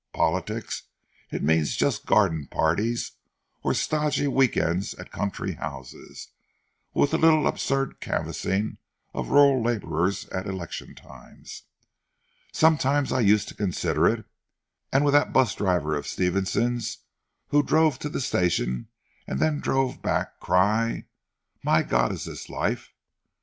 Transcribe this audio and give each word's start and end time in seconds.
Politics? 0.13 0.85
it 1.31 1.43
means 1.43 1.75
just 1.75 2.07
garden 2.07 2.47
parties 2.47 3.11
or 3.61 3.75
stodgy 3.75 4.27
week 4.27 4.57
ends 4.57 4.95
at 4.95 5.11
country 5.11 5.51
houses, 5.53 6.29
with 6.95 7.13
a 7.13 7.19
little 7.19 7.45
absurd 7.45 7.99
canvassing 7.99 8.79
of 9.13 9.29
rural 9.29 9.61
labourers 9.61 10.27
at 10.29 10.47
election 10.47 10.95
times. 10.95 11.65
Sometimes 12.51 13.11
I 13.13 13.19
used 13.19 13.47
to 13.49 13.53
consider 13.53 14.07
it, 14.07 14.25
and 14.91 15.05
with 15.05 15.11
that 15.13 15.33
bus 15.33 15.53
driver 15.53 15.95
of 15.95 16.07
Stevenson's 16.07 17.03
who 17.49 17.61
drove 17.61 17.99
to 17.99 18.09
the 18.09 18.21
station 18.21 18.87
and 19.27 19.39
then 19.39 19.59
drove 19.59 20.01
back, 20.01 20.39
cry 20.39 21.05
'My 21.61 21.83
God 21.83 22.11
is 22.11 22.25
this 22.25 22.49
life!' 22.49 22.91